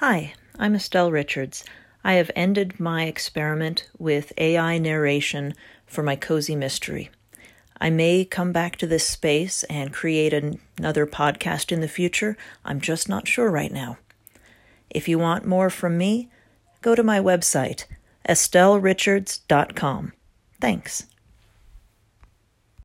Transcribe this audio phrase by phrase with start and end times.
[0.00, 1.62] Hi, I'm Estelle Richards.
[2.02, 5.52] I have ended my experiment with AI narration
[5.84, 7.10] for my cozy mystery.
[7.78, 12.38] I may come back to this space and create an- another podcast in the future.
[12.64, 13.98] I'm just not sure right now.
[14.88, 16.30] If you want more from me,
[16.80, 17.84] go to my website,
[18.26, 20.14] estellerichards.com.
[20.62, 21.04] Thanks.